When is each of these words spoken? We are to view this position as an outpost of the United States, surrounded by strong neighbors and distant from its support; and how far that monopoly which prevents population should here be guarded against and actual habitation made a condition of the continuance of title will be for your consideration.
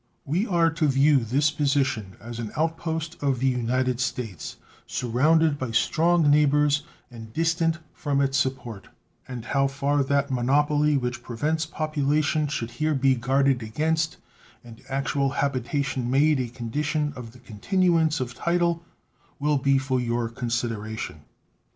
We 0.25 0.47
are 0.47 0.71
to 0.71 0.87
view 0.87 1.19
this 1.19 1.51
position 1.51 2.15
as 2.19 2.39
an 2.39 2.51
outpost 2.57 3.21
of 3.21 3.37
the 3.37 3.49
United 3.49 3.99
States, 3.99 4.57
surrounded 4.87 5.59
by 5.59 5.69
strong 5.69 6.27
neighbors 6.31 6.81
and 7.11 7.31
distant 7.33 7.77
from 7.93 8.19
its 8.19 8.35
support; 8.39 8.87
and 9.27 9.45
how 9.45 9.67
far 9.67 10.03
that 10.03 10.31
monopoly 10.31 10.97
which 10.97 11.21
prevents 11.21 11.67
population 11.67 12.47
should 12.47 12.71
here 12.71 12.95
be 12.95 13.13
guarded 13.13 13.61
against 13.61 14.17
and 14.63 14.81
actual 14.89 15.29
habitation 15.29 16.09
made 16.09 16.39
a 16.39 16.47
condition 16.49 17.13
of 17.15 17.31
the 17.31 17.37
continuance 17.39 18.19
of 18.19 18.33
title 18.33 18.83
will 19.37 19.59
be 19.59 19.77
for 19.77 19.99
your 19.99 20.29
consideration. 20.29 21.25